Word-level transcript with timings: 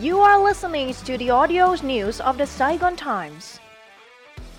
You 0.00 0.20
are 0.20 0.38
listening 0.44 0.92
to 0.92 1.16
the 1.16 1.30
audio 1.30 1.74
news 1.76 2.20
of 2.20 2.36
the 2.36 2.46
Saigon 2.46 2.96
Times. 2.96 3.60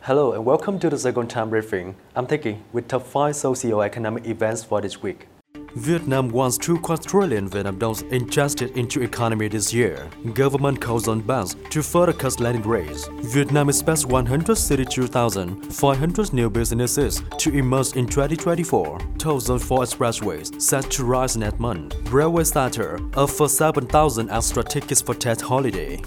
Hello 0.00 0.32
and 0.32 0.42
welcome 0.42 0.78
to 0.78 0.88
the 0.88 0.96
Saigon 0.96 1.28
Time 1.28 1.50
briefing. 1.50 1.96
I'm 2.16 2.26
Teki 2.26 2.56
with 2.72 2.88
top 2.88 3.02
5 3.02 3.36
socio-economic 3.36 4.26
events 4.26 4.64
for 4.64 4.80
this 4.80 5.02
week. 5.02 5.28
Vietnam 5.76 6.28
wants 6.28 6.58
2 6.58 6.78
quadrillion 6.78 7.48
Vietnam 7.48 7.78
dollars 7.78 8.02
injected 8.02 8.76
into 8.76 9.02
economy 9.02 9.48
this 9.48 9.72
year. 9.72 10.08
Government 10.34 10.80
calls 10.80 11.08
on 11.08 11.20
banks 11.20 11.56
to 11.70 11.82
further 11.82 12.12
cut 12.12 12.38
lending 12.40 12.62
rates. 12.62 13.08
Vietnam 13.22 13.68
expects 13.68 14.06
132,500 14.06 16.32
new 16.32 16.50
businesses 16.50 17.22
to 17.38 17.54
emerge 17.54 17.92
in 17.92 18.06
2024. 18.06 18.98
Tolls 19.18 19.50
on 19.50 19.58
four 19.58 19.80
expressways 19.80 20.58
set 20.60 20.90
to 20.90 21.04
rise 21.04 21.36
next 21.36 21.60
month. 21.60 21.94
Railway 22.10 22.44
starter 22.44 22.98
offer 23.16 23.48
7,000 23.48 24.30
extra 24.30 24.64
tickets 24.64 25.02
for 25.02 25.14
Tet 25.14 25.40
holiday. 25.40 26.00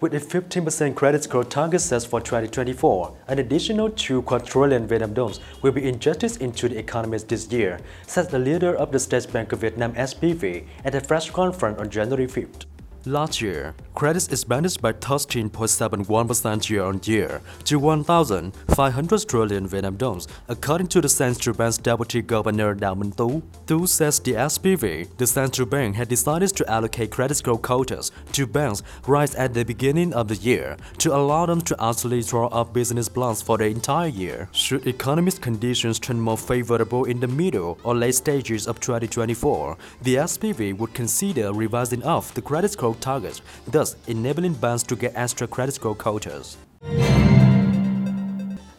With 0.00 0.14
a 0.14 0.18
15% 0.18 0.94
credit 0.94 1.24
score 1.24 1.44
target 1.44 1.82
set 1.82 2.04
for 2.04 2.22
2024, 2.22 3.14
an 3.28 3.38
additional 3.38 3.90
2 3.90 4.22
quadrillion 4.22 4.86
Vietnam 4.86 5.12
dollars 5.12 5.40
will 5.60 5.72
be 5.72 5.86
injected 5.86 6.40
into 6.40 6.70
the 6.70 6.78
economy 6.78 7.18
this 7.18 7.52
year, 7.52 7.78
said 8.06 8.30
the 8.30 8.38
leader 8.38 8.74
of 8.74 8.92
the 8.92 8.98
State 8.98 9.30
Bank 9.30 9.52
of 9.52 9.58
Vietnam 9.58 9.92
SBV 9.92 10.64
at 10.86 10.94
a 10.94 11.02
press 11.02 11.28
conference 11.28 11.78
on 11.78 11.90
January 11.90 12.26
5th. 12.26 12.64
Last 13.06 13.40
year, 13.40 13.74
credits 13.94 14.28
expanded 14.28 14.76
by 14.82 14.92
13.71% 14.92 16.68
year-on-year 16.68 17.40
to 17.64 17.78
1,500 17.78 19.26
trillion 19.26 19.66
Vietnam 19.66 19.96
dollars, 19.96 20.28
according 20.48 20.88
to 20.88 21.00
the 21.00 21.08
Central 21.08 21.56
Bank's 21.56 21.78
Deputy 21.78 22.20
Governor 22.20 22.74
Đào 22.74 22.94
Minh 22.94 23.14
Tú. 23.16 23.40
Tú 23.66 23.88
says 23.88 24.20
the 24.20 24.34
SBV, 24.34 25.16
the 25.16 25.26
central 25.26 25.66
bank, 25.66 25.96
had 25.96 26.08
decided 26.08 26.50
to 26.50 26.70
allocate 26.70 27.10
credit 27.10 27.42
growth 27.42 27.62
quotas 27.62 28.12
to 28.32 28.46
banks 28.46 28.82
right 29.06 29.34
at 29.34 29.54
the 29.54 29.64
beginning 29.64 30.12
of 30.12 30.28
the 30.28 30.36
year 30.36 30.76
to 30.98 31.14
allow 31.14 31.46
them 31.46 31.62
to 31.62 31.74
actually 31.82 32.22
draw 32.22 32.48
up 32.48 32.74
business 32.74 33.08
plans 33.08 33.40
for 33.40 33.56
the 33.56 33.64
entire 33.64 34.08
year. 34.08 34.50
Should 34.52 34.86
economic 34.86 35.40
conditions 35.40 35.98
turn 35.98 36.20
more 36.20 36.36
favorable 36.36 37.06
in 37.06 37.20
the 37.20 37.28
middle 37.28 37.78
or 37.82 37.94
late 37.94 38.16
stages 38.16 38.66
of 38.66 38.78
2024, 38.78 39.78
the 40.02 40.16
SBV 40.16 40.76
would 40.76 40.92
consider 40.92 41.50
revising 41.54 42.02
up 42.02 42.24
the 42.34 42.42
credit 42.42 42.76
growth 42.76 42.89
targets, 42.94 43.42
thus 43.66 43.96
enabling 44.06 44.54
banks 44.54 44.82
to 44.84 44.96
get 44.96 45.12
extra 45.14 45.46
credit 45.46 45.72
score 45.72 45.94
quotas. 45.94 46.56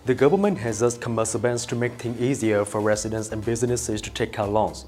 The 0.05 0.15
government 0.15 0.57
has 0.57 0.81
asked 0.81 0.99
commercial 0.99 1.39
banks 1.39 1.65
to 1.67 1.75
make 1.75 1.93
things 1.93 2.19
easier 2.19 2.65
for 2.65 2.81
residents 2.81 3.31
and 3.31 3.45
businesses 3.45 4.01
to 4.01 4.09
take 4.09 4.37
out 4.39 4.51
loans. 4.51 4.85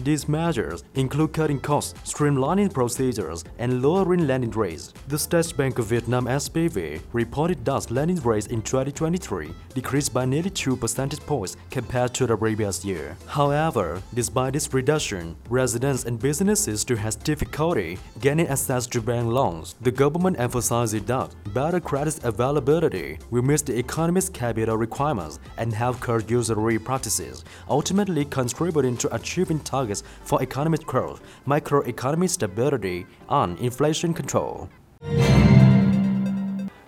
These 0.00 0.28
measures 0.28 0.82
include 0.96 1.32
cutting 1.32 1.60
costs, 1.60 1.94
streamlining 2.10 2.72
procedures, 2.72 3.44
and 3.58 3.80
lowering 3.80 4.26
lending 4.26 4.50
rates. 4.50 4.92
The 5.08 5.18
State 5.18 5.56
Bank 5.56 5.78
of 5.78 5.86
Vietnam 5.86 6.26
SBV 6.26 7.00
reported 7.12 7.64
that 7.64 7.90
lending 7.90 8.20
rates 8.22 8.48
in 8.48 8.60
2023 8.62 9.52
decreased 9.74 10.12
by 10.12 10.24
nearly 10.24 10.50
2 10.50 10.76
percentage 10.76 11.20
points 11.20 11.56
compared 11.70 12.12
to 12.14 12.26
the 12.26 12.36
previous 12.36 12.84
year. 12.84 13.16
However, 13.26 14.02
despite 14.14 14.54
this 14.54 14.72
reduction, 14.74 15.36
residents 15.48 16.04
and 16.04 16.18
businesses 16.18 16.80
still 16.80 16.96
have 16.96 17.22
difficulty 17.22 17.98
gaining 18.20 18.48
access 18.48 18.86
to 18.88 19.00
bank 19.00 19.28
loans. 19.28 19.76
The 19.80 19.92
government 19.92 20.40
emphasizes 20.40 21.02
that 21.04 21.34
better 21.54 21.78
credit 21.78 22.24
availability 22.24 23.18
will 23.30 23.42
meet 23.42 23.64
the 23.64 23.78
economy's 23.78 24.28
capital 24.28 24.76
requirements 24.76 25.38
and 25.56 25.72
help 25.72 26.00
curb 26.00 26.28
usury 26.28 26.78
practices, 26.78 27.44
ultimately 27.68 28.24
contributing 28.24 28.96
to 28.96 29.14
achieving 29.14 29.60
targets 29.60 29.83
targets 29.84 30.02
for 30.22 30.42
economic 30.42 30.84
growth, 30.86 31.20
macroeconomic 31.46 32.30
stability, 32.30 33.06
and 33.28 33.58
inflation 33.58 34.14
control. 34.14 34.70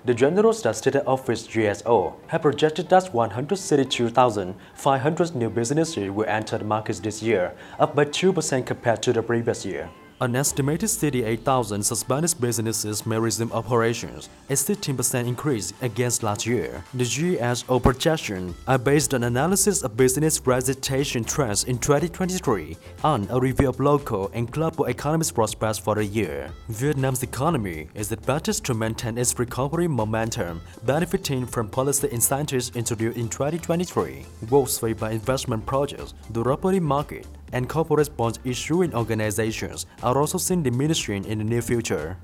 The 0.05 0.15
General 0.15 0.53
Statistics 0.53 1.05
Office 1.07 1.49
GSO 1.49 2.15
have 2.29 2.43
projected 2.43 2.89
that 2.91 3.13
162,500 3.13 5.35
new 5.35 5.51
businesses 5.51 6.11
will 6.11 6.29
enter 6.29 6.59
the 6.59 6.65
market 6.65 7.01
this 7.03 7.21
year, 7.23 7.53
up 7.81 7.97
by 7.97 8.05
2% 8.05 8.65
compared 8.65 9.03
to 9.03 9.13
the 9.13 9.23
previous 9.23 9.67
year. 9.67 9.91
An 10.19 10.35
estimated 10.35 10.89
38,000 10.89 11.83
suspended 11.83 12.35
businesses 12.41 13.05
may 13.05 13.19
resume 13.19 13.53
operations, 13.53 14.31
a 14.49 14.55
16% 14.55 15.29
increase 15.29 15.75
against 15.83 16.23
last 16.23 16.47
year. 16.47 16.83
The 16.95 17.05
GSO 17.05 17.83
projections 17.83 18.57
are 18.67 18.79
based 18.79 19.13
on 19.13 19.25
analysis 19.25 19.83
of 19.83 19.95
business 19.95 20.41
registration 20.47 21.23
trends 21.23 21.65
in 21.65 21.77
2023 21.77 22.79
and 23.05 23.31
a 23.31 23.39
review 23.39 23.69
of 23.69 23.79
local 23.79 24.31
and 24.33 24.51
global 24.51 24.87
economic 24.87 25.35
prospects 25.35 25.79
for 25.79 25.97
the 25.97 26.05
year. 26.07 26.51
Vietnam's 26.71 27.23
economy 27.23 27.89
is 27.95 28.11
expected 28.11 28.55
to 28.55 28.73
maintain 28.73 29.19
its 29.19 29.39
recovery 29.39 29.87
momentum, 29.87 30.63
benefiting 30.85 31.45
from 31.45 31.69
policy 31.69 32.09
incentives 32.11 32.75
introduced 32.75 33.19
in 33.19 33.29
2023, 33.29 34.25
bolstered 34.45 34.99
by 34.99 35.11
investment 35.11 35.67
projects, 35.67 36.15
the 36.31 36.43
property 36.43 36.81
market, 36.81 37.27
and 37.53 37.69
corporate 37.69 38.17
bonds 38.17 38.39
issuing 38.45 38.95
organizations 38.95 39.87
are 40.03 40.19
also 40.19 40.39
seen 40.39 40.63
diminishing 40.63 41.25
in 41.25 41.39
the 41.39 41.45
near 41.45 41.63
future. 41.63 42.17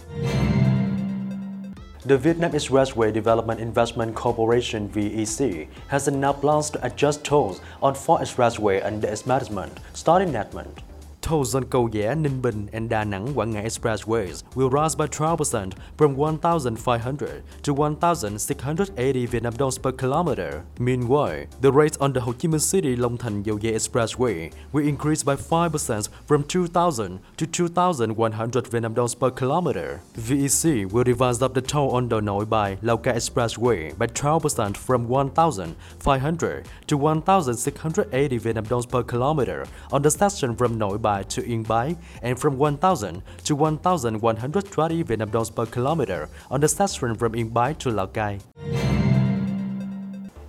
The 2.05 2.19
Vietnam 2.19 2.51
Expressway 2.51 3.13
Development 3.13 3.61
Investment 3.61 4.17
Corporation 4.17 4.89
VEC 4.89 5.69
has 5.87 6.09
announced 6.09 6.41
plans 6.41 6.71
to 6.71 6.85
adjust 6.85 7.25
tolls 7.25 7.61
on 7.81 7.95
four 7.95 8.19
expressways 8.19 8.85
under 8.85 9.07
its 9.07 9.25
management 9.25 9.79
starting 9.93 10.33
next 10.33 10.53
month. 10.53 10.83
Tolls 11.23 11.55
on 11.55 11.65
Cầu 11.65 11.89
Giẽ, 11.93 12.15
Ninh 12.15 12.43
Bình, 12.43 12.67
and 12.73 12.91
Da 12.91 13.05
Nang 13.05 13.35
Quảng 13.35 13.53
Ngãi 13.53 13.65
expressways 13.65 14.43
will 14.55 14.69
rise 14.71 14.95
by 14.99 15.07
12% 15.07 15.71
from 15.97 16.17
1,500 16.17 17.43
to 17.63 17.73
1,680 17.73 19.27
Vietnam 19.27 19.55
dollars 19.57 19.79
per 19.79 19.93
kilometer. 19.93 20.63
Meanwhile, 20.79 21.47
the 21.61 21.71
rates 21.71 21.97
on 22.01 22.13
the 22.13 22.21
Ho 22.21 22.33
Chi 22.33 22.49
Minh 22.49 22.61
City 22.61 22.97
Long 22.97 23.17
Thành 23.17 23.43
Dầu 23.43 23.59
Giây 23.59 23.73
expressway 23.73 24.51
will 24.73 24.89
increase 24.89 25.23
by 25.25 25.37
5% 25.37 26.09
from 26.27 26.43
2,000 26.43 27.19
to 27.37 27.47
2,100 27.47 28.67
Vietnam 28.71 28.95
dollars 28.95 29.15
per 29.15 29.31
kilometer. 29.31 30.01
VEC 30.17 30.91
will 30.93 31.05
revise 31.05 31.41
up 31.43 31.55
the 31.55 31.61
toll 31.61 31.91
on 31.91 32.09
the 32.09 32.21
Nội 32.21 32.45
Bài 32.45 32.77
Lào 32.83 32.97
Cai 32.97 33.15
expressway 33.15 33.99
by 33.99 34.07
12% 34.07 34.77
from 34.77 35.09
1,500 35.09 36.65
to 36.87 36.97
1,680 36.97 38.39
Vietnam 38.39 38.65
dollars 38.65 38.87
per 38.87 39.03
kilometer 39.03 39.65
on 39.93 40.03
the 40.03 40.11
section 40.11 40.57
from 40.57 40.79
Nội 40.79 40.99
To 41.21 41.43
Yên 41.43 41.65
Bái 41.65 41.97
and 42.23 42.39
from 42.39 42.57
1,000 42.59 43.23
to 43.45 43.55
1,120 43.55 45.03
Vietnam 45.03 45.31
dollars 45.31 45.51
per 45.51 45.67
kilometer 45.67 46.29
on 46.51 46.61
the 46.61 46.69
section 46.69 47.15
from 47.15 47.35
Yên 47.35 47.51
Bái 47.51 47.75
to 47.79 47.91
Lào 47.91 48.07
Cai. 48.07 48.39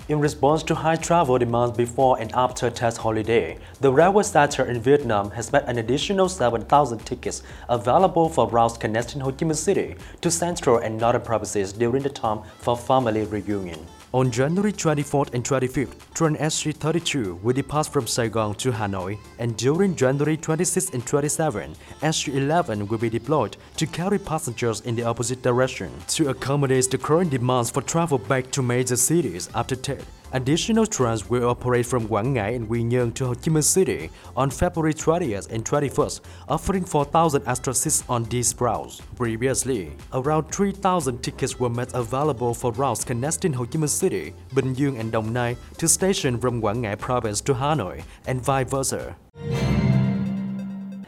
In 0.10 0.20
response 0.20 0.64
to 0.64 0.76
high 0.76 0.98
travel 0.98 1.38
demands 1.38 1.78
before 1.78 2.20
and 2.20 2.30
after 2.34 2.70
Tet 2.70 2.98
holiday, 2.98 3.58
the 3.80 3.90
railway 3.92 4.24
sector 4.24 4.66
in 4.66 4.82
Vietnam 4.82 5.32
has 5.32 5.52
made 5.54 5.64
an 5.66 5.78
additional 5.78 6.28
7,000 6.28 7.00
tickets 7.06 7.42
available 7.70 8.28
for 8.28 8.50
routes 8.50 8.78
connecting 8.78 9.22
Ho 9.22 9.32
Chi 9.32 9.46
Minh 9.46 9.56
City 9.56 9.96
to 10.20 10.30
central 10.30 10.80
and 10.80 10.98
northern 10.98 11.22
provinces 11.22 11.72
during 11.72 12.04
the 12.04 12.10
time 12.10 12.42
for 12.60 12.76
family 12.76 13.24
reunion. 13.24 13.80
On 14.14 14.30
January 14.30 14.72
24th 14.72 15.34
and 15.34 15.44
25th, 15.44 15.96
train 16.14 16.36
SG32 16.36 17.42
will 17.42 17.54
depart 17.54 17.88
from 17.88 18.06
Saigon 18.06 18.54
to 18.56 18.72
Hanoi, 18.72 19.18
and 19.40 19.58
during 19.58 19.96
January 19.96 20.38
26th 20.38 20.94
and 20.94 21.04
27th, 21.04 21.76
SG11 22.02 22.88
will 22.90 23.00
be 23.00 23.10
deployed 23.10 23.58
to 23.76 23.88
carry 23.88 24.20
passengers 24.20 24.82
in 24.82 24.96
the 24.96 25.02
opposite 25.02 25.42
direction 25.42 25.92
to 26.10 26.30
accommodate 26.30 26.92
the 26.92 26.98
current 27.00 27.32
demands 27.32 27.72
for 27.72 27.82
travel 27.82 28.20
back 28.20 28.52
to 28.52 28.62
major 28.62 28.98
cities 28.98 29.50
after 29.56 29.76
Tet. 29.76 30.06
Additional 30.34 30.88
trains 30.88 31.30
will 31.30 31.48
operate 31.48 31.86
from 31.86 32.08
Quảng 32.08 32.34
Ngãi 32.34 32.56
and 32.56 32.68
Quy 32.68 32.84
Nhơn 32.84 33.14
to 33.14 33.28
Ho 33.28 33.34
Chi 33.36 33.52
Minh 33.52 33.64
City 33.64 34.10
on 34.36 34.50
February 34.50 34.94
20th 34.94 35.52
and 35.52 35.64
21st, 35.64 36.22
offering 36.50 36.84
4,000 36.84 37.44
extra 37.46 37.72
seats 37.72 38.04
on 38.10 38.24
these 38.24 38.56
routes. 38.60 39.00
Previously, 39.16 39.92
around 40.12 40.52
3,000 40.52 41.22
tickets 41.22 41.60
were 41.60 41.70
made 41.70 41.94
available 41.94 42.56
for 42.56 42.72
routes 42.72 43.04
connecting 43.06 43.54
Ho 43.54 43.66
Chi 43.66 43.78
Minh 43.78 43.90
City, 43.90 44.34
Bình 44.56 44.74
Dương 44.74 44.98
and 44.98 45.12
Đồng 45.12 45.32
Nai 45.32 45.56
to 45.78 45.88
station 45.88 46.40
from 46.40 46.62
Quảng 46.62 46.82
Ngãi 46.82 46.98
province 46.98 47.40
to 47.42 47.54
Hanoi 47.54 48.02
and 48.26 48.42
vice 48.42 48.68
versa. 48.72 49.16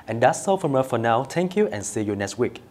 And 0.08 0.22
that's 0.22 0.48
all 0.48 0.58
from 0.58 0.76
us 0.76 0.88
for 0.88 1.00
now. 1.00 1.24
Thank 1.24 1.58
you 1.58 1.68
and 1.72 1.84
see 1.84 2.04
you 2.04 2.16
next 2.16 2.38
week. 2.38 2.62